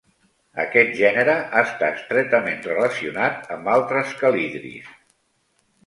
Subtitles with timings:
[0.61, 4.93] Aquest gènere està estretament relacionat amb altres calidris.